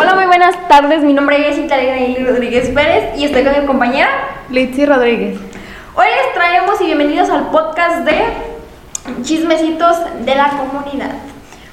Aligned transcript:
Hola, 0.00 0.14
muy 0.14 0.24
buenas 0.24 0.56
tardes. 0.66 1.02
Mi 1.02 1.12
nombre 1.12 1.46
es 1.46 1.58
Italia 1.58 1.94
Rodríguez 2.26 2.70
Pérez 2.70 3.18
y 3.18 3.26
estoy 3.26 3.44
con 3.44 3.60
mi 3.60 3.66
compañera 3.66 4.08
Litsi 4.48 4.86
Rodríguez. 4.86 5.38
Hoy 5.94 6.06
les 6.06 6.32
traemos 6.32 6.80
y 6.80 6.86
bienvenidos 6.86 7.28
al 7.28 7.50
podcast 7.50 8.06
de 8.06 8.18
chismecitos 9.22 9.98
de 10.24 10.34
la 10.34 10.52
comunidad. 10.56 11.16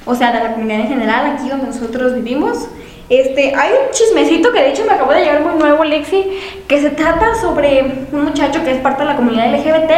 O 0.06 0.14
sea, 0.14 0.34
de 0.34 0.44
la 0.44 0.52
comunidad 0.52 0.82
en 0.82 0.88
general, 0.90 1.38
aquí 1.38 1.48
donde 1.48 1.68
nosotros 1.68 2.16
vivimos. 2.16 2.68
Este, 3.08 3.56
hay 3.56 3.72
un 3.72 3.92
chismecito 3.92 4.52
que 4.52 4.60
de 4.60 4.72
hecho 4.72 4.84
me 4.84 4.92
acabó 4.92 5.14
de 5.14 5.22
llegar 5.22 5.40
muy 5.40 5.58
nuevo, 5.58 5.86
Lexi, 5.86 6.38
que 6.68 6.82
se 6.82 6.90
trata 6.90 7.34
sobre 7.36 8.10
un 8.12 8.26
muchacho 8.26 8.62
que 8.66 8.72
es 8.72 8.82
parte 8.82 9.04
de 9.04 9.08
la 9.08 9.16
comunidad 9.16 9.54
LGBT, 9.54 9.92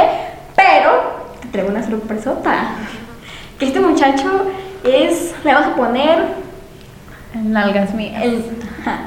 pero 0.56 0.92
te 1.42 1.48
traigo 1.48 1.72
una 1.72 1.82
sorpresota. 1.82 2.76
Que 3.58 3.66
este 3.66 3.80
muchacho 3.80 4.46
es, 4.84 5.34
le 5.44 5.52
vamos 5.52 5.70
a 5.70 5.76
poner 5.76 6.39
el 7.34 7.52
nalgas 7.52 7.94
mías. 7.94 8.24
El, 8.24 8.44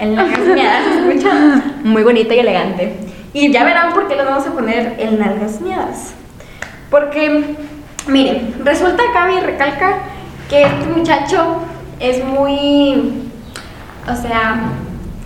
el 0.00 0.14
nalgas 0.14 0.40
mías, 0.40 0.84
se 0.84 1.08
escucha 1.08 1.62
muy 1.84 2.02
bonito 2.02 2.32
y 2.34 2.38
elegante. 2.38 2.96
Y 3.32 3.50
ya 3.50 3.64
verán 3.64 3.92
por 3.94 4.08
qué 4.08 4.16
le 4.16 4.24
vamos 4.24 4.46
a 4.46 4.52
poner 4.52 4.96
el 4.98 5.18
nalgas 5.18 5.60
mías. 5.60 6.14
Porque, 6.90 7.56
miren, 8.06 8.54
resulta 8.64 9.02
acá 9.10 9.32
y 9.32 9.40
recalca 9.40 9.98
que 10.48 10.62
este 10.62 10.86
muchacho 10.94 11.62
es 11.98 12.24
muy. 12.24 13.30
O 14.06 14.16
sea, 14.16 14.60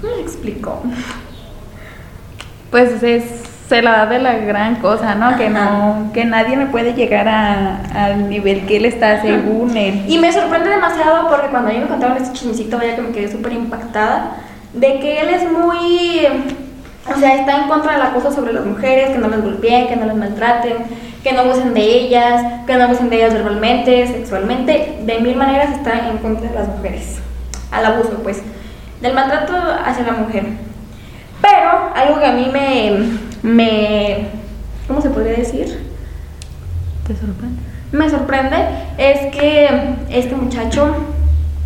¿cómo 0.01 0.15
le 0.15 0.23
explico? 0.23 0.83
Pues 2.71 3.03
es 3.03 3.46
se 3.69 3.83
la 3.83 3.93
da 3.93 4.07
de 4.07 4.21
la 4.21 4.35
gran 4.35 4.77
cosa, 4.77 5.17
¿no? 5.17 5.37
Que 5.37 5.51
no, 5.51 6.11
que 6.15 6.25
nadie 6.25 6.57
me 6.57 6.67
puede 6.67 6.95
llegar 6.95 7.27
a, 7.29 7.81
al 7.95 8.29
nivel 8.29 8.65
que 8.67 8.77
él 8.77 8.85
está 8.85 9.21
según 9.23 9.77
él. 9.77 10.05
Y 10.07 10.19
me 10.19 10.33
sorprende 10.33 10.71
demasiado 10.71 11.29
porque 11.29 11.49
cuando 11.49 11.71
a 11.71 11.73
mí 11.73 11.81
me 11.81 11.87
contaron 11.87 12.17
este 12.17 12.33
chismecito, 12.33 12.79
vaya 12.79 12.95
que 12.95 13.03
me 13.03 13.11
quedé 13.11 13.31
súper 13.31 13.53
impactada, 13.53 14.37
de 14.73 15.01
que 15.01 15.21
él 15.21 15.31
es 15.31 15.51
muy, 15.51 16.27
o 17.13 17.19
sea, 17.19 17.35
está 17.35 17.63
en 17.63 17.69
contra 17.69 17.93
de 17.93 17.99
la 17.99 18.11
cosa 18.11 18.31
sobre 18.31 18.53
las 18.53 18.65
mujeres, 18.65 19.11
que 19.11 19.19
no 19.19 19.29
las 19.29 19.43
golpeen, 19.43 19.89
que 19.89 19.97
no 19.97 20.07
las 20.07 20.17
maltraten, 20.17 20.77
que 21.25 21.33
no 21.33 21.41
abusen 21.41 21.75
de 21.75 21.83
ellas, 21.83 22.45
que 22.69 22.77
no 22.77 22.85
abusen 22.85 23.11
de 23.11 23.17
ellas 23.17 23.35
verbalmente, 23.35 24.07
sexualmente, 24.07 24.99
de 25.03 25.19
mil 25.19 25.35
maneras 25.35 25.71
está 25.73 26.09
en 26.09 26.19
contra 26.19 26.49
de 26.49 26.55
las 26.55 26.69
mujeres, 26.69 27.19
al 27.73 27.85
abuso, 27.85 28.21
pues, 28.23 28.43
del 29.01 29.13
maltrato 29.13 29.55
hacia 29.85 30.05
la 30.05 30.13
mujer. 30.13 30.45
Pero 31.43 31.93
algo 31.95 32.21
que 32.21 32.27
a 32.27 32.33
mí 32.33 32.49
me 32.53 33.26
me, 33.43 34.29
¿cómo 34.87 35.01
se 35.01 35.11
podría 35.11 35.35
decir? 35.35 35.81
¿Te 37.07 37.15
sorprende? 37.15 37.63
Me 37.93 38.11
sorprende 38.11 38.57
es 38.99 39.35
que 39.35 39.69
este 40.11 40.35
muchacho, 40.35 40.95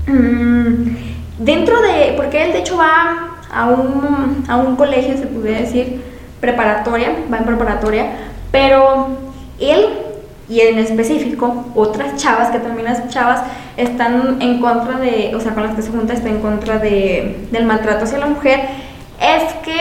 mm, 0.07 0.97
dentro 1.39 1.81
de, 1.81 2.15
porque 2.17 2.45
él 2.45 2.53
de 2.53 2.59
hecho 2.59 2.77
va 2.77 3.39
a 3.53 3.69
un, 3.69 4.45
a 4.49 4.57
un 4.57 4.77
colegio, 4.77 5.17
se 5.17 5.27
podría 5.27 5.61
decir, 5.61 6.03
preparatoria, 6.41 7.11
va 7.33 7.39
en 7.39 7.45
preparatoria, 7.45 8.07
pero 8.51 9.09
él 9.59 9.87
y 10.49 10.61
en 10.61 10.79
específico 10.79 11.67
otras 11.75 12.17
chavas, 12.17 12.51
que 12.51 12.59
también 12.59 12.85
las 12.85 13.09
chavas 13.09 13.43
están 13.77 14.43
en 14.43 14.61
contra 14.61 14.99
de, 14.99 15.33
o 15.35 15.41
sea, 15.41 15.55
con 15.55 15.63
las 15.63 15.77
que 15.77 15.83
se 15.83 15.91
junta 15.91 16.13
está 16.13 16.29
en 16.29 16.41
contra 16.41 16.79
de, 16.79 17.47
del 17.53 17.65
maltrato 17.67 18.05
hacia 18.05 18.19
la 18.19 18.27
mujer, 18.27 18.61
es 19.21 19.55
que 19.63 19.79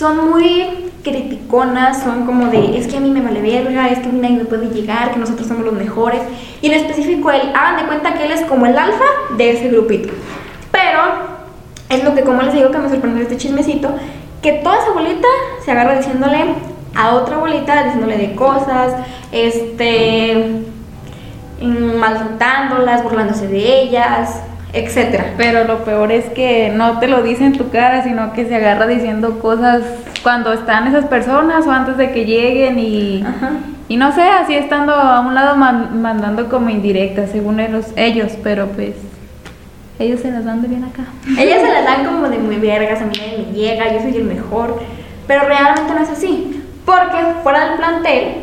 son 0.00 0.30
muy 0.30 0.90
criticonas, 1.04 2.02
son 2.02 2.24
como 2.24 2.46
de, 2.46 2.78
es 2.78 2.86
que 2.86 2.96
a 2.96 3.00
mí 3.00 3.10
me 3.10 3.20
vale 3.20 3.42
verga, 3.42 3.88
es 3.88 3.98
que 3.98 4.08
a 4.08 4.12
mí 4.12 4.18
nadie 4.18 4.38
me 4.38 4.44
puede 4.46 4.70
llegar, 4.70 5.12
que 5.12 5.18
nosotros 5.18 5.46
somos 5.46 5.62
los 5.62 5.74
mejores. 5.74 6.22
Y 6.62 6.68
en 6.68 6.72
específico 6.72 7.30
él, 7.30 7.52
hagan 7.54 7.76
de 7.76 7.86
cuenta 7.86 8.14
que 8.14 8.24
él 8.24 8.32
es 8.32 8.40
como 8.46 8.64
el 8.64 8.78
alfa 8.78 9.04
de 9.36 9.50
ese 9.50 9.68
grupito. 9.68 10.10
Pero 10.72 11.00
es 11.90 12.02
lo 12.02 12.14
que 12.14 12.22
como 12.22 12.40
les 12.40 12.54
digo 12.54 12.70
que 12.70 12.78
me 12.78 12.88
sorprendió 12.88 13.22
este 13.22 13.36
chismecito, 13.36 13.90
que 14.40 14.52
toda 14.52 14.78
esa 14.78 14.92
bolita 14.92 15.28
se 15.62 15.70
agarra 15.70 15.98
diciéndole 15.98 16.46
a 16.94 17.14
otra 17.16 17.36
bolita, 17.36 17.84
diciéndole 17.84 18.16
de 18.16 18.34
cosas, 18.34 18.94
este, 19.32 20.62
maltratándolas, 21.60 23.02
burlándose 23.02 23.48
de 23.48 23.82
ellas, 23.82 24.44
etcétera. 24.72 25.34
Pero 25.36 25.64
lo 25.64 25.84
peor 25.84 26.12
es 26.12 26.26
que 26.26 26.70
no 26.74 26.98
te 26.98 27.08
lo 27.08 27.22
dice 27.22 27.44
en 27.44 27.56
tu 27.56 27.70
cara, 27.70 28.02
sino 28.02 28.32
que 28.32 28.46
se 28.46 28.54
agarra 28.54 28.86
diciendo 28.86 29.38
cosas 29.40 29.82
cuando 30.22 30.52
están 30.52 30.86
esas 30.86 31.06
personas 31.06 31.66
o 31.66 31.72
antes 31.72 31.96
de 31.96 32.12
que 32.12 32.24
lleguen 32.24 32.78
y, 32.78 33.24
y 33.88 33.96
no 33.96 34.12
sé, 34.12 34.22
así 34.22 34.54
estando 34.54 34.92
a 34.92 35.20
un 35.20 35.34
lado 35.34 35.56
mandando 35.56 36.48
como 36.48 36.70
indirectas 36.70 37.30
según 37.30 37.58
ellos, 37.60 37.86
ellos, 37.96 38.32
pero 38.42 38.68
pues 38.68 38.94
ellos 39.98 40.20
se 40.20 40.30
las 40.30 40.44
dan 40.44 40.62
de 40.62 40.68
bien 40.68 40.84
acá. 40.84 41.04
Ellas 41.38 41.60
se 41.60 41.72
las 41.72 41.84
dan 41.84 42.04
como 42.06 42.28
de 42.28 42.38
muy 42.38 42.56
vergas, 42.56 43.00
a 43.02 43.04
mí 43.04 43.12
nadie 43.18 43.46
me 43.46 43.52
llega, 43.52 43.92
yo 43.92 44.00
soy 44.00 44.16
el 44.16 44.24
mejor, 44.24 44.80
pero 45.26 45.44
realmente 45.44 45.92
no 45.92 46.00
es 46.00 46.10
así, 46.10 46.62
porque 46.84 47.16
fuera 47.42 47.68
del 47.68 47.78
plantel... 47.78 48.34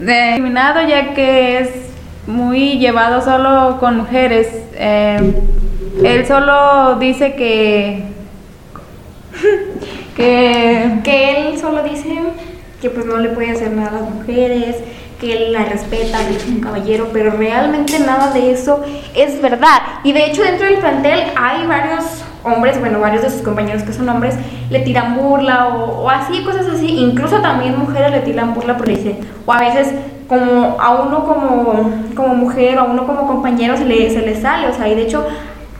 Eliminado 0.00 0.86
ya 0.86 1.14
que 1.14 1.60
es 1.60 1.83
muy 2.26 2.78
llevado 2.78 3.22
solo 3.22 3.78
con 3.80 3.98
mujeres. 3.98 4.48
Eh, 4.74 5.34
él 6.02 6.26
solo 6.26 6.96
dice 6.96 7.34
que, 7.34 8.04
que... 10.16 11.00
Que 11.02 11.48
él 11.48 11.58
solo 11.58 11.82
dice 11.82 12.18
que 12.80 12.90
pues 12.90 13.06
no 13.06 13.16
le 13.16 13.30
puede 13.30 13.50
hacer 13.50 13.70
nada 13.70 13.88
a 13.88 14.00
las 14.02 14.10
mujeres, 14.10 14.76
que 15.18 15.32
él 15.32 15.52
la 15.52 15.64
respeta, 15.64 16.18
que 16.18 16.50
un 16.50 16.60
caballero, 16.60 17.08
pero 17.12 17.30
realmente 17.30 17.98
nada 17.98 18.30
de 18.32 18.50
eso 18.50 18.82
es 19.14 19.40
verdad. 19.40 19.80
Y 20.02 20.12
de 20.12 20.26
hecho 20.26 20.42
dentro 20.42 20.66
del 20.66 20.78
plantel 20.78 21.24
hay 21.34 21.66
varios 21.66 22.04
hombres, 22.42 22.78
bueno, 22.78 23.00
varios 23.00 23.22
de 23.22 23.30
sus 23.30 23.40
compañeros 23.40 23.82
que 23.84 23.92
son 23.92 24.08
hombres, 24.08 24.34
le 24.68 24.80
tiran 24.80 25.16
burla 25.16 25.68
o, 25.68 26.10
así, 26.10 26.44
cosas 26.44 26.66
así. 26.66 26.88
Incluso 26.98 27.40
también 27.40 27.78
mujeres 27.78 28.10
le 28.10 28.20
tiran 28.20 28.54
burla 28.54 28.76
por 28.76 28.86
dice, 28.86 29.16
o 29.46 29.52
a 29.52 29.60
veces 29.60 29.94
como 30.28 30.80
a 30.80 31.02
uno 31.02 31.24
como, 31.24 31.90
como 32.14 32.34
mujer 32.34 32.78
a 32.78 32.84
uno 32.84 33.06
como 33.06 33.26
compañero 33.26 33.76
se 33.76 33.84
le, 33.84 34.10
se 34.10 34.20
le 34.20 34.40
sale, 34.40 34.68
o 34.68 34.72
sea, 34.72 34.88
y 34.88 34.94
de 34.94 35.02
hecho 35.02 35.26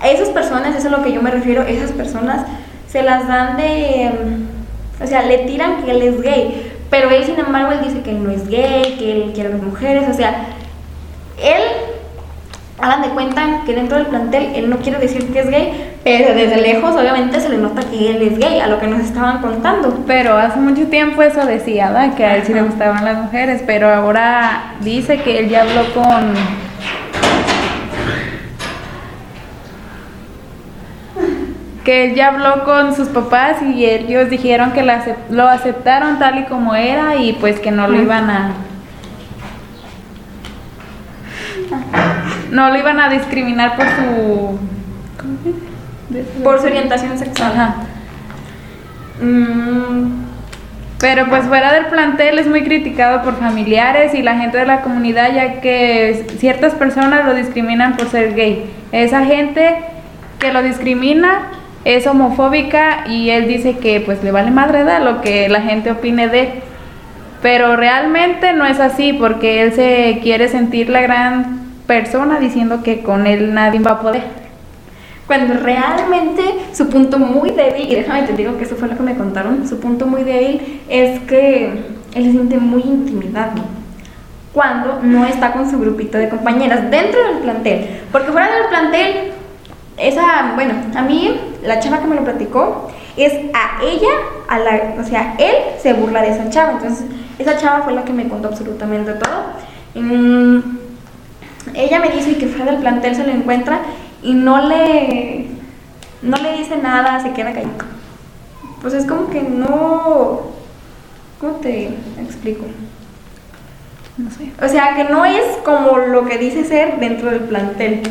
a 0.00 0.08
esas 0.08 0.28
personas, 0.28 0.68
eso 0.68 0.78
es 0.78 0.84
a 0.86 0.96
lo 0.96 1.02
que 1.02 1.12
yo 1.12 1.22
me 1.22 1.30
refiero, 1.30 1.62
esas 1.62 1.92
personas 1.92 2.46
se 2.88 3.02
las 3.02 3.26
dan 3.26 3.56
de, 3.56 4.10
o 5.02 5.06
sea, 5.06 5.22
le 5.22 5.38
tiran 5.38 5.82
que 5.82 5.90
él 5.90 6.02
es 6.02 6.20
gay, 6.20 6.72
pero 6.90 7.10
él 7.10 7.24
sin 7.24 7.38
embargo 7.38 7.72
él 7.72 7.80
dice 7.82 8.02
que 8.02 8.10
él 8.10 8.22
no 8.22 8.30
es 8.30 8.48
gay, 8.48 8.96
que 8.98 9.12
él 9.12 9.32
quiere 9.32 9.48
a 9.48 9.52
las 9.52 9.62
mujeres, 9.62 10.08
o 10.08 10.14
sea, 10.14 10.46
él 11.42 11.62
hagan 12.78 13.02
de 13.02 13.08
cuenta 13.08 13.62
que 13.64 13.74
dentro 13.74 13.96
del 13.96 14.06
plantel 14.06 14.52
él 14.54 14.68
no 14.68 14.76
quiere 14.78 14.98
decir 14.98 15.32
que 15.32 15.40
es 15.40 15.50
gay, 15.50 15.93
desde 16.04 16.60
lejos 16.60 16.94
obviamente 16.94 17.40
se 17.40 17.48
le 17.48 17.56
nota 17.56 17.82
que 17.82 18.10
él 18.10 18.22
es 18.22 18.38
gay, 18.38 18.60
a 18.60 18.66
lo 18.66 18.78
que 18.78 18.86
nos 18.86 19.00
estaban 19.00 19.40
contando. 19.40 20.04
Pero 20.06 20.36
hace 20.36 20.58
mucho 20.58 20.86
tiempo 20.88 21.22
eso 21.22 21.46
decía, 21.46 21.88
¿verdad? 21.88 22.14
Que 22.14 22.24
a 22.24 22.36
él 22.36 22.42
sí 22.44 22.52
le 22.52 22.62
gustaban 22.62 23.04
las 23.04 23.16
mujeres, 23.16 23.62
pero 23.66 23.88
ahora 23.88 24.74
dice 24.80 25.22
que 25.22 25.38
él 25.38 25.48
ya 25.48 25.62
habló 25.62 25.82
con... 25.94 26.34
que 31.84 32.06
él 32.06 32.14
ya 32.14 32.28
habló 32.28 32.64
con 32.64 32.96
sus 32.96 33.08
papás 33.08 33.60
y 33.62 33.84
ellos 33.84 34.30
dijeron 34.30 34.72
que 34.72 34.82
lo 35.28 35.48
aceptaron 35.48 36.18
tal 36.18 36.38
y 36.38 36.44
como 36.44 36.74
era 36.74 37.16
y 37.16 37.34
pues 37.34 37.60
que 37.60 37.70
no 37.70 37.86
lo 37.88 38.00
iban 38.00 38.30
a 38.30 38.52
no 42.50 42.70
lo 42.70 42.78
iban 42.78 43.00
a 43.00 43.10
discriminar 43.10 43.76
por 43.76 43.84
su 43.84 44.58
por 46.42 46.60
su 46.60 46.66
orientación 46.66 47.18
sexual. 47.18 47.74
Mm, 49.20 50.24
pero 50.98 51.26
pues 51.28 51.44
fuera 51.44 51.72
del 51.72 51.86
plantel 51.86 52.38
es 52.38 52.46
muy 52.46 52.62
criticado 52.62 53.22
por 53.22 53.38
familiares 53.38 54.14
y 54.14 54.22
la 54.22 54.38
gente 54.38 54.58
de 54.58 54.66
la 54.66 54.80
comunidad 54.80 55.34
ya 55.34 55.60
que 55.60 56.26
ciertas 56.38 56.74
personas 56.74 57.26
lo 57.26 57.34
discriminan 57.34 57.96
por 57.96 58.08
ser 58.08 58.34
gay. 58.34 58.64
Esa 58.90 59.24
gente 59.24 59.76
que 60.38 60.52
lo 60.52 60.62
discrimina 60.62 61.48
es 61.84 62.06
homofóbica 62.06 63.04
y 63.06 63.30
él 63.30 63.46
dice 63.46 63.76
que 63.76 64.00
pues 64.00 64.22
le 64.24 64.30
vale 64.30 64.50
madre 64.50 64.84
da 64.84 64.98
lo 64.98 65.20
que 65.20 65.48
la 65.48 65.60
gente 65.60 65.90
opine 65.90 66.28
de 66.28 66.62
Pero 67.42 67.76
realmente 67.76 68.54
no 68.54 68.64
es 68.64 68.80
así 68.80 69.12
porque 69.12 69.62
él 69.62 69.74
se 69.74 70.20
quiere 70.22 70.48
sentir 70.48 70.88
la 70.88 71.02
gran 71.02 71.60
persona 71.86 72.40
diciendo 72.40 72.82
que 72.82 73.02
con 73.02 73.26
él 73.26 73.52
nadie 73.52 73.80
va 73.80 73.92
a 73.92 74.00
poder. 74.00 74.43
Cuando 75.26 75.54
realmente 75.54 76.42
su 76.72 76.88
punto 76.88 77.18
muy 77.18 77.50
débil, 77.50 77.90
y 77.90 77.94
déjame 77.94 78.24
te 78.24 78.34
digo 78.34 78.58
que 78.58 78.64
eso 78.64 78.76
fue 78.76 78.88
lo 78.88 78.96
que 78.96 79.02
me 79.02 79.16
contaron, 79.16 79.66
su 79.66 79.80
punto 79.80 80.06
muy 80.06 80.22
débil 80.22 80.82
es 80.88 81.20
que 81.20 81.66
él 82.14 82.24
se 82.24 82.30
siente 82.30 82.58
muy 82.58 82.82
intimidado 82.82 83.62
cuando 84.52 85.00
no 85.02 85.26
está 85.26 85.52
con 85.52 85.68
su 85.68 85.80
grupito 85.80 86.16
de 86.16 86.28
compañeras 86.28 86.90
dentro 86.90 87.20
del 87.24 87.38
plantel. 87.38 88.00
Porque 88.12 88.30
fuera 88.30 88.54
del 88.54 88.68
plantel, 88.68 89.32
esa, 89.96 90.52
bueno, 90.54 90.74
a 90.94 91.02
mí, 91.02 91.40
la 91.62 91.80
chava 91.80 91.98
que 91.98 92.06
me 92.06 92.14
lo 92.14 92.24
platicó, 92.24 92.88
es 93.16 93.32
a 93.52 93.82
ella, 93.82 94.10
a 94.48 94.58
la, 94.58 94.94
o 95.00 95.04
sea, 95.04 95.34
él 95.38 95.54
se 95.80 95.92
burla 95.92 96.22
de 96.22 96.30
esa 96.30 96.50
chava. 96.50 96.72
Entonces, 96.72 97.04
esa 97.38 97.56
chava 97.56 97.82
fue 97.82 97.94
la 97.94 98.04
que 98.04 98.12
me 98.12 98.28
contó 98.28 98.48
absolutamente 98.48 99.12
todo. 99.14 99.44
Mm, 99.94 100.60
ella 101.74 101.98
me 101.98 102.10
dice 102.10 102.36
que 102.36 102.46
fuera 102.46 102.72
del 102.72 102.80
plantel 102.80 103.16
se 103.16 103.24
lo 103.24 103.32
encuentra 103.32 103.80
y 104.24 104.32
no 104.32 104.66
le, 104.66 105.46
no 106.22 106.36
le 106.38 106.56
dice 106.56 106.78
nada, 106.78 107.20
se 107.20 107.32
queda 107.32 107.52
callado. 107.52 107.74
Pues 108.80 108.94
es 108.94 109.06
como 109.06 109.28
que 109.30 109.42
no, 109.42 110.40
¿cómo 111.40 111.52
te 111.60 111.90
explico? 112.18 112.64
No 114.16 114.30
sé. 114.30 114.50
O 114.62 114.68
sea, 114.68 114.96
que 114.96 115.04
no 115.04 115.24
es 115.24 115.44
como 115.64 115.98
lo 115.98 116.24
que 116.24 116.38
dice 116.38 116.64
ser 116.64 116.98
dentro 116.98 117.30
del 117.30 117.40
plantel. 117.40 118.02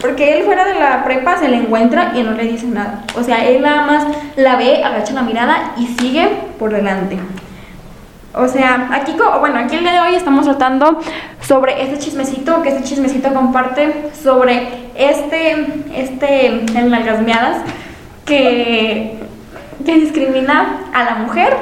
Porque 0.00 0.36
él 0.36 0.44
fuera 0.44 0.64
de 0.64 0.74
la 0.74 1.04
prepa 1.04 1.38
se 1.38 1.48
le 1.48 1.58
encuentra 1.58 2.12
y 2.16 2.24
no 2.24 2.32
le 2.32 2.44
dice 2.44 2.66
nada. 2.66 3.04
O 3.14 3.22
sea, 3.22 3.46
él 3.46 3.62
nada 3.62 3.86
más 3.86 4.06
la 4.34 4.56
ve, 4.56 4.82
agacha 4.82 5.14
la 5.14 5.22
mirada 5.22 5.74
y 5.76 5.86
sigue 5.86 6.28
por 6.58 6.72
delante. 6.72 7.18
O 8.34 8.48
sea, 8.48 8.88
aquí, 8.92 9.14
bueno, 9.40 9.58
aquí 9.58 9.76
el 9.76 9.82
día 9.82 9.92
de 9.92 10.00
hoy 10.00 10.14
estamos 10.14 10.46
tratando 10.46 11.00
sobre 11.40 11.82
este 11.82 11.98
chismecito, 11.98 12.62
que 12.62 12.70
este 12.70 12.84
chismecito 12.84 13.32
comparte 13.34 14.10
sobre 14.22 14.68
este, 14.94 15.66
este, 15.94 16.46
en 16.46 16.90
las 16.90 17.04
gasmeadas, 17.04 17.58
que, 18.24 19.18
que 19.84 19.94
discrimina 19.96 20.78
a 20.94 21.04
la 21.04 21.14
mujer 21.16 21.54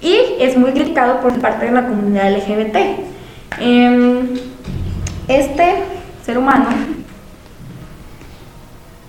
y 0.00 0.16
es 0.40 0.56
muy 0.56 0.72
criticado 0.72 1.20
por 1.20 1.38
parte 1.38 1.66
de 1.66 1.72
la 1.72 1.86
comunidad 1.86 2.32
LGBT. 2.32 2.76
Em, 3.58 4.28
este 5.28 5.82
ser 6.24 6.38
humano 6.38 6.66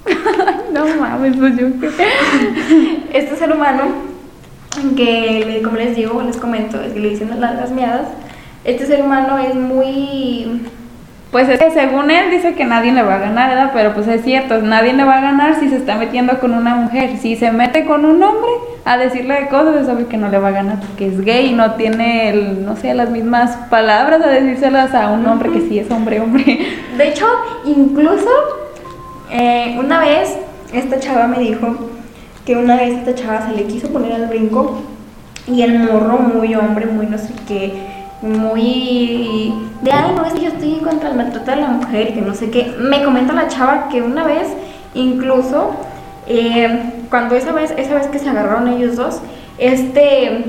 No 0.74 0.86
mames, 1.00 1.36
pues 1.38 1.58
yo 1.58 1.68
este 3.14 3.36
ser 3.36 3.52
humano 3.52 3.84
que 4.96 5.62
como 5.64 5.78
les 5.78 5.96
digo 5.96 6.22
les 6.22 6.38
comento 6.38 6.82
es 6.82 6.94
que 6.94 7.00
le 7.00 7.10
dicen 7.10 7.40
las 7.40 7.56
las 7.56 7.72
miadas 7.72 8.08
este 8.64 8.86
ser 8.86 9.02
humano 9.02 9.38
es 9.38 9.56
muy 9.56 10.62
Pues 11.32 11.50
es 11.50 11.60
que 11.60 11.72
según 11.72 12.10
él 12.10 12.32
dice 12.32 12.54
que 12.56 12.66
nadie 12.66 12.92
le 12.92 13.04
va 13.04 13.16
a 13.16 13.20
ganar, 13.20 13.50
¿verdad? 13.50 13.72
Pero 13.74 13.94
pues 13.94 14.08
es 14.08 14.24
cierto, 14.24 14.62
nadie 14.62 14.94
le 14.94 15.04
va 15.04 15.18
a 15.18 15.22
ganar 15.22 15.60
si 15.60 15.70
se 15.70 15.76
está 15.76 15.96
metiendo 15.96 16.40
con 16.40 16.54
una 16.54 16.76
mujer. 16.76 17.18
Si 17.18 17.36
se 17.36 17.52
mete 17.52 17.86
con 17.86 18.06
un 18.06 18.24
hombre 18.24 18.50
a 18.86 18.98
decirle 18.98 19.48
cosas, 19.50 19.84
es 19.84 19.90
obvio 19.90 20.08
que 20.08 20.18
no 20.18 20.30
le 20.30 20.38
va 20.38 20.50
a 20.50 20.52
ganar 20.52 20.80
porque 20.80 21.08
es 21.08 21.24
gay 21.24 21.48
y 21.48 21.54
no 21.54 21.74
tiene, 21.74 22.30
el, 22.30 22.66
no 22.66 22.76
sé, 22.78 22.94
las 22.94 23.10
mismas 23.10 23.58
palabras 23.70 24.22
a 24.22 24.28
decírselas 24.28 24.94
a 24.94 25.12
un 25.12 25.26
hombre 25.26 25.52
que 25.52 25.62
sí 25.62 25.80
es 25.80 25.92
hombre, 25.92 26.22
hombre. 26.22 26.60
de 26.98 27.08
hecho 27.08 27.28
incluso 27.66 28.30
eh, 29.32 29.76
una 29.78 30.00
vez 30.00 30.38
esta 30.74 31.00
chava 31.00 31.28
me 31.28 31.40
dijo 31.40 31.76
que 32.48 32.56
una 32.56 32.78
vez 32.78 33.00
esta 33.00 33.14
chava 33.14 33.46
se 33.46 33.54
le 33.58 33.66
quiso 33.66 33.90
poner 33.90 34.14
al 34.14 34.28
brinco 34.28 34.80
y 35.48 35.64
el 35.64 35.80
morro 35.80 36.18
muy 36.18 36.56
hombre 36.56 36.86
muy 36.86 37.06
no 37.06 37.18
sé 37.18 37.34
qué 37.46 37.74
muy 38.22 39.54
de 39.82 39.92
ay 39.92 40.14
no 40.16 40.26
es 40.26 40.34
que 40.34 40.44
yo 40.44 40.48
estoy 40.48 40.76
contra 40.76 41.10
el 41.10 41.18
maltrato 41.18 41.52
de 41.52 41.58
la 41.58 41.68
mujer 41.68 42.10
y 42.10 42.14
que 42.14 42.22
no 42.22 42.34
sé 42.34 42.50
qué. 42.50 42.74
Me 42.80 43.04
comenta 43.04 43.34
la 43.34 43.50
chava 43.50 43.90
que 43.90 44.02
una 44.02 44.24
vez 44.24 44.48
incluso 44.94 45.76
eh, 46.26 46.94
cuando 47.10 47.36
esa 47.36 47.52
vez 47.52 47.74
esa 47.78 47.96
vez 47.96 48.08
que 48.08 48.18
se 48.18 48.30
agarraron 48.30 48.70
ellos 48.70 48.96
dos 48.96 49.20
este 49.58 50.46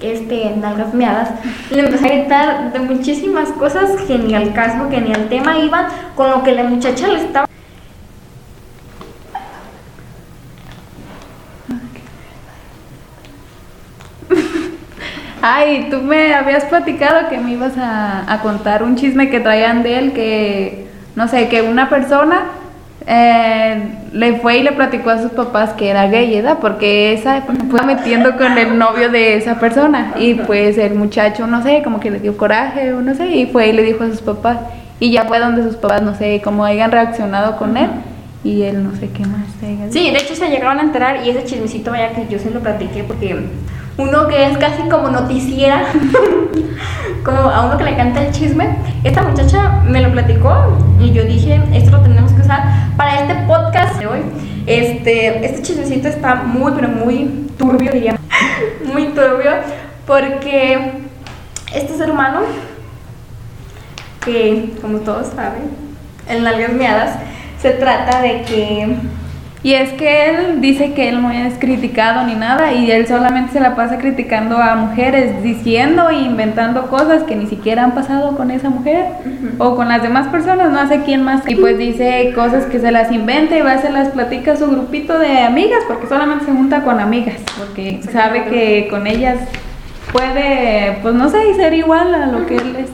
este 0.00 0.56
nalgas 0.56 0.94
meadas 0.94 1.28
le 1.70 1.80
empezó 1.80 2.06
a 2.06 2.08
gritar 2.08 2.72
de 2.72 2.78
muchísimas 2.78 3.50
cosas 3.50 3.90
genial 4.06 4.54
caso 4.54 4.88
que 4.88 5.02
ni 5.02 5.12
al 5.12 5.28
tema 5.28 5.58
iban 5.58 5.88
con 6.16 6.30
lo 6.30 6.42
que 6.42 6.52
la 6.52 6.64
muchacha 6.64 7.06
le 7.06 7.18
estaba 7.18 7.47
Ay, 15.42 15.88
tú 15.90 15.98
me 15.98 16.34
habías 16.34 16.64
platicado 16.64 17.28
que 17.28 17.38
me 17.38 17.52
ibas 17.52 17.76
a, 17.78 18.32
a 18.32 18.40
contar 18.40 18.82
un 18.82 18.96
chisme 18.96 19.30
que 19.30 19.40
traían 19.40 19.82
de 19.82 19.98
él, 19.98 20.12
que, 20.12 20.86
no 21.14 21.28
sé, 21.28 21.48
que 21.48 21.62
una 21.62 21.88
persona 21.88 22.46
eh, 23.10 23.88
le 24.12 24.34
fue 24.34 24.58
y 24.58 24.62
le 24.62 24.72
platicó 24.72 25.08
a 25.08 25.22
sus 25.22 25.30
papás 25.30 25.70
que 25.72 25.88
era 25.88 26.08
gay, 26.08 26.34
¿verdad? 26.34 26.58
Porque 26.60 27.14
esa 27.14 27.42
fue 27.70 27.82
metiendo 27.82 28.36
con 28.36 28.58
el 28.58 28.78
novio 28.78 29.08
de 29.08 29.36
esa 29.36 29.58
persona 29.58 30.12
y 30.18 30.34
pues 30.34 30.76
el 30.76 30.94
muchacho, 30.94 31.46
no 31.46 31.62
sé, 31.62 31.82
como 31.82 32.00
que 32.00 32.10
le 32.10 32.20
dio 32.20 32.36
coraje 32.36 32.92
o 32.92 33.00
no 33.00 33.14
sé, 33.14 33.28
y 33.28 33.46
fue 33.46 33.68
y 33.68 33.72
le 33.72 33.82
dijo 33.82 34.04
a 34.04 34.08
sus 34.08 34.20
papás. 34.20 34.58
Y 35.00 35.10
ya 35.10 35.24
fue 35.24 35.38
donde 35.38 35.62
sus 35.62 35.76
papás, 35.76 36.02
no 36.02 36.14
sé, 36.16 36.42
cómo 36.44 36.64
hayan 36.64 36.90
reaccionado 36.90 37.56
con 37.56 37.78
él 37.78 37.88
y 38.44 38.62
él 38.62 38.84
no 38.84 38.94
sé 38.96 39.08
qué 39.08 39.24
más. 39.24 39.46
Sí, 39.90 40.10
de 40.10 40.18
hecho 40.18 40.34
se 40.34 40.50
llegaron 40.50 40.78
a 40.78 40.82
enterar 40.82 41.24
y 41.24 41.30
ese 41.30 41.44
chismecito 41.44 41.92
vaya 41.92 42.10
que 42.10 42.26
yo 42.28 42.38
se 42.38 42.50
lo 42.50 42.60
platiqué 42.60 43.04
porque 43.04 43.36
uno 43.98 44.28
que 44.28 44.46
es 44.46 44.56
casi 44.58 44.82
como 44.88 45.10
noticiera, 45.10 45.86
como 47.24 47.38
a 47.38 47.66
uno 47.66 47.76
que 47.76 47.84
le 47.84 47.96
canta 47.96 48.24
el 48.24 48.32
chisme, 48.32 48.76
esta 49.02 49.22
muchacha 49.22 49.82
me 49.84 50.00
lo 50.00 50.12
platicó 50.12 50.78
y 51.00 51.12
yo 51.12 51.24
dije, 51.24 51.60
esto 51.74 51.90
lo 51.90 52.00
tenemos 52.00 52.32
que 52.32 52.42
usar 52.42 52.62
para 52.96 53.20
este 53.20 53.34
podcast 53.46 53.98
de 53.98 54.06
hoy. 54.06 54.20
Este, 54.66 55.44
este 55.44 55.62
chismecito 55.62 56.08
está 56.08 56.36
muy, 56.36 56.72
pero 56.72 56.88
muy 56.88 57.48
turbio, 57.58 57.90
diría, 57.90 58.16
muy 58.92 59.06
turbio, 59.08 59.50
porque 60.06 60.92
este 61.74 61.96
ser 61.96 62.10
humano, 62.10 62.42
que 64.24 64.74
como 64.80 64.98
todos 64.98 65.28
saben, 65.34 65.70
en 66.28 66.44
nalgas 66.44 66.72
miadas, 66.72 67.18
se 67.60 67.70
trata 67.70 68.22
de 68.22 68.42
que 68.42 68.96
Y 69.68 69.74
es 69.74 69.92
que 69.92 70.30
él 70.30 70.62
dice 70.62 70.94
que 70.94 71.10
él 71.10 71.20
no 71.20 71.30
es 71.30 71.58
criticado 71.58 72.24
ni 72.24 72.34
nada 72.34 72.72
y 72.72 72.90
él 72.90 73.06
solamente 73.06 73.52
se 73.52 73.60
la 73.60 73.76
pasa 73.76 73.98
criticando 73.98 74.56
a 74.56 74.76
mujeres, 74.76 75.42
diciendo 75.42 76.08
e 76.08 76.20
inventando 76.20 76.86
cosas 76.86 77.24
que 77.24 77.36
ni 77.36 77.46
siquiera 77.48 77.84
han 77.84 77.92
pasado 77.92 78.34
con 78.34 78.50
esa 78.50 78.70
mujer 78.70 79.04
o 79.58 79.76
con 79.76 79.90
las 79.90 80.00
demás 80.00 80.28
personas, 80.28 80.70
no 80.70 80.88
sé 80.88 81.02
quién 81.04 81.22
más. 81.22 81.46
Y 81.46 81.54
pues 81.56 81.76
dice 81.76 82.32
cosas 82.34 82.64
que 82.64 82.80
se 82.80 82.90
las 82.90 83.12
inventa 83.12 83.58
y 83.58 83.60
va 83.60 83.72
a 83.72 83.82
se 83.82 83.90
las 83.90 84.08
platica 84.08 84.52
a 84.52 84.56
su 84.56 84.70
grupito 84.70 85.18
de 85.18 85.40
amigas 85.40 85.80
porque 85.86 86.06
solamente 86.06 86.46
se 86.46 86.52
junta 86.52 86.80
con 86.80 86.98
amigas 86.98 87.36
porque 87.58 88.00
sabe 88.10 88.44
que 88.44 88.88
con 88.88 89.06
ellas 89.06 89.36
puede, 90.12 90.96
pues 91.02 91.12
no 91.12 91.28
sé, 91.28 91.40
ser 91.56 91.74
igual 91.74 92.14
a 92.14 92.24
lo 92.24 92.46
que 92.46 92.56
él 92.56 92.74
es. 92.78 92.88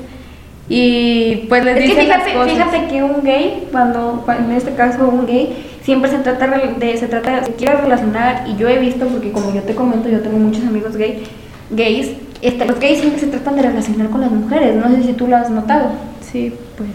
Y 0.68 1.44
pues 1.48 1.64
les 1.64 1.76
Es 1.76 1.82
que 1.82 1.88
dice 1.88 2.06
las 2.08 2.22
fíjate, 2.24 2.34
cosas. 2.36 2.52
fíjate 2.52 2.88
que 2.88 3.02
un 3.04 3.22
gay, 3.22 3.68
cuando 3.70 4.24
en 4.36 4.50
este 4.50 4.74
caso 4.74 5.06
un 5.08 5.26
gay, 5.26 5.70
siempre 5.84 6.10
se 6.10 6.18
trata 6.18 6.46
de, 6.48 6.96
se 6.96 7.06
trata 7.06 7.40
de, 7.40 7.46
se 7.46 7.54
quiere 7.54 7.76
relacionar, 7.76 8.44
y 8.48 8.56
yo 8.56 8.68
he 8.68 8.78
visto, 8.78 9.06
porque 9.06 9.30
como 9.30 9.54
yo 9.54 9.62
te 9.62 9.74
comento, 9.74 10.08
yo 10.08 10.20
tengo 10.20 10.38
muchos 10.38 10.64
amigos 10.64 10.96
gay, 10.96 11.22
gays, 11.70 12.12
este, 12.40 12.64
los 12.64 12.80
gays 12.80 13.00
siempre 13.00 13.20
se 13.20 13.26
tratan 13.28 13.56
de 13.56 13.62
relacionar 13.62 14.08
con 14.08 14.22
las 14.22 14.30
mujeres, 14.30 14.74
no 14.74 14.88
sé 14.88 15.02
si 15.02 15.12
tú 15.12 15.26
lo 15.28 15.36
has 15.36 15.50
notado. 15.50 15.90
Sí, 16.20 16.52
pues 16.76 16.88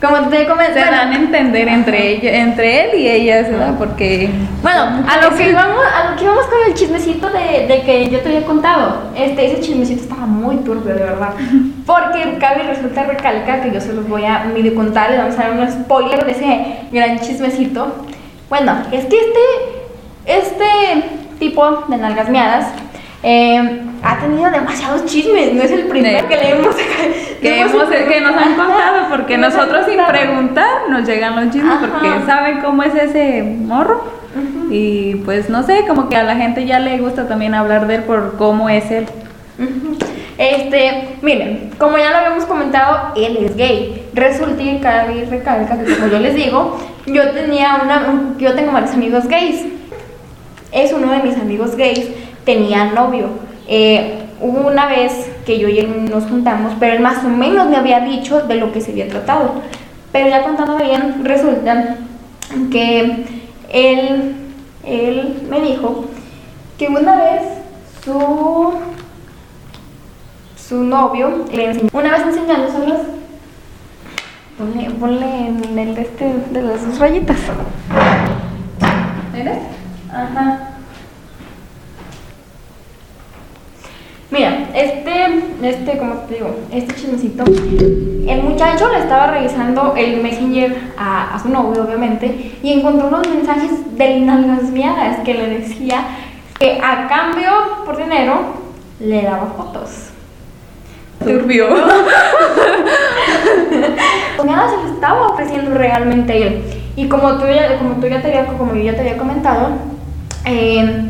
Como 0.00 0.28
te 0.28 0.46
comenté, 0.46 0.74
se 0.74 0.80
dan 0.80 1.12
a 1.12 1.16
entender 1.16 1.66
entre 1.66 2.10
ella, 2.10 2.42
entre 2.42 2.84
él 2.84 3.00
y 3.00 3.08
ellas, 3.08 3.50
¿verdad? 3.50 3.74
Porque 3.78 4.28
Bueno, 4.62 4.80
a 5.08 5.20
lo 5.22 5.34
que 5.34 5.48
íbamos, 5.48 5.82
a 5.84 6.10
lo 6.10 6.16
que 6.16 6.24
íbamos 6.24 6.44
con 6.44 6.58
el 6.66 6.74
chismecito 6.74 7.30
de, 7.30 7.66
de 7.66 7.82
que 7.82 8.10
yo 8.10 8.20
te 8.20 8.28
había 8.28 8.44
contado. 8.44 9.10
Este, 9.16 9.46
ese 9.46 9.60
chismecito 9.60 10.02
estaba 10.02 10.26
muy 10.26 10.56
turbio, 10.56 10.94
de 10.94 11.02
verdad. 11.02 11.34
Porque 11.86 12.38
cabe 12.40 12.62
resulta 12.62 13.04
recalca 13.04 13.60
que 13.62 13.70
yo 13.70 13.80
se 13.80 13.92
los 13.92 14.08
voy 14.08 14.24
a 14.24 14.44
medio 14.44 14.74
contar, 14.74 15.10
les 15.10 15.18
vamos 15.18 15.38
a 15.38 15.42
dar 15.48 15.52
un 15.52 15.70
spoiler 15.70 16.24
de 16.24 16.32
ese 16.32 16.64
gran 16.92 17.18
chismecito. 17.20 18.06
Bueno, 18.48 18.74
es 18.90 19.04
que 19.04 19.16
este, 19.18 19.40
este 20.26 21.04
tipo 21.38 21.84
de 21.88 21.96
nalgas 21.98 22.28
miadas 22.30 22.66
eh, 23.22 23.80
ha 24.02 24.18
tenido 24.18 24.50
demasiados 24.50 25.04
chismes, 25.06 25.52
no 25.54 25.62
es 25.62 25.70
el 25.72 25.84
primero 25.86 26.20
Sí. 26.20 26.26
que 26.28 26.36
le 26.36 26.50
hemos 26.58 26.74
que, 27.40 27.60
hemos, 27.60 27.84
que 27.90 28.20
nos 28.20 28.36
han 28.36 28.54
contado, 28.54 29.08
porque 29.10 29.36
nosotros 29.38 29.84
sin 29.86 29.98
preguntar 30.06 30.88
nos 30.88 31.06
llegan 31.06 31.36
los 31.36 31.52
chismes, 31.52 31.72
Ajá. 31.72 31.86
porque 31.92 32.08
saben 32.26 32.60
cómo 32.60 32.82
es 32.82 32.94
ese 32.94 33.42
morro. 33.42 34.04
Y 34.70 35.16
pues 35.24 35.48
no 35.50 35.62
sé, 35.62 35.84
como 35.86 36.08
que 36.08 36.16
a 36.16 36.24
la 36.24 36.34
gente 36.36 36.64
ya 36.66 36.80
le 36.80 36.98
gusta 36.98 37.28
también 37.28 37.54
hablar 37.54 37.86
de 37.86 37.96
él 37.96 38.02
por 38.02 38.36
cómo 38.36 38.68
es 38.68 38.90
él. 38.90 39.06
Este, 40.36 41.16
miren, 41.22 41.70
como 41.78 41.96
ya 41.96 42.10
lo 42.10 42.16
habíamos 42.16 42.44
comentado, 42.44 43.12
él 43.16 43.36
es 43.38 43.56
gay. 43.56 44.04
Resulta 44.14 44.62
y 44.62 44.78
cabe 44.80 45.18
y 45.18 45.24
recalca 45.24 45.78
que 45.78 45.94
como 45.94 46.08
yo 46.08 46.18
les 46.18 46.34
digo, 46.34 46.78
yo 47.06 47.30
tenía 47.30 47.80
una, 47.84 48.08
un- 48.10 48.36
yo 48.38 48.54
tengo 48.54 48.72
varios 48.72 48.92
amigos 48.94 49.28
gays. 49.28 49.64
Es 50.72 50.92
uno 50.92 51.12
de 51.12 51.18
mis 51.20 51.36
amigos 51.36 51.76
gays, 51.76 52.08
tenía 52.44 52.86
novio. 52.86 53.28
Eh, 53.68 54.20
una 54.40 54.86
vez 54.86 55.30
que 55.46 55.58
yo 55.58 55.68
y 55.68 55.78
él 55.78 56.10
nos 56.10 56.24
juntamos, 56.24 56.72
pero 56.80 56.94
él 56.94 57.00
más 57.00 57.24
o 57.24 57.28
menos 57.28 57.68
me 57.68 57.76
había 57.76 58.00
dicho 58.00 58.40
de 58.42 58.56
lo 58.56 58.72
que 58.72 58.80
se 58.80 58.90
había 58.90 59.08
tratado. 59.08 59.52
Pero 60.10 60.28
ya 60.28 60.42
contándome 60.42 60.84
bien, 60.84 61.24
resulta 61.24 61.96
que 62.72 63.24
él, 63.72 64.34
él 64.84 65.42
me 65.48 65.60
dijo 65.60 66.06
que 66.78 66.88
una 66.88 67.16
vez 67.16 67.42
su 68.04 68.74
su 70.68 70.82
novio 70.82 71.44
le 71.52 71.66
enseñó, 71.66 71.88
una 71.92 72.10
vez 72.10 72.22
enseñando 72.22 72.72
solos 72.72 72.98
ponle, 74.56 74.90
ponle 74.90 75.48
en 75.48 75.78
el 75.78 75.94
de 75.94 76.02
este 76.02 76.32
de 76.52 76.62
las 76.62 76.86
dos 76.86 76.98
rayitas 76.98 77.38
¿Eres? 79.36 79.58
Ajá. 80.10 80.70
Mira, 84.30 84.68
este, 84.74 85.42
este, 85.62 85.98
como 85.98 86.14
te 86.14 86.34
digo, 86.34 86.56
este 86.72 86.94
chismecito, 86.94 87.44
el 87.44 88.42
muchacho 88.42 88.88
le 88.90 89.00
estaba 89.00 89.28
revisando 89.28 89.94
el 89.96 90.22
messenger 90.22 90.92
a, 90.98 91.38
su 91.40 91.50
novio, 91.50 91.84
obviamente, 91.84 92.58
y 92.62 92.72
encontró 92.72 93.08
unos 93.08 93.28
mensajes 93.28 93.96
de 93.96 94.20
nalgas 94.20 94.62
que 95.24 95.34
le 95.34 95.58
decía 95.58 96.04
que 96.58 96.80
a 96.82 97.06
cambio 97.06 97.50
por 97.84 97.96
dinero 97.96 98.54
le 98.98 99.22
daba 99.22 99.46
fotos. 99.56 100.13
Turbio. 101.24 101.68
Nada 104.44 104.68
se 104.70 104.76
le 104.76 104.92
estaba 104.94 105.28
ofreciendo 105.28 105.74
realmente 105.74 106.46
él. 106.46 106.62
Y 106.96 107.08
como 107.08 107.38
tú 107.38 107.46
ya, 107.46 107.78
como 107.78 107.94
tú 107.94 108.06
ya 108.06 108.20
te 108.20 108.28
había, 108.28 108.46
como 108.46 108.74
yo 108.74 108.82
ya 108.82 108.94
te 108.94 109.00
había 109.00 109.16
comentado, 109.16 109.70
eh, 110.44 111.08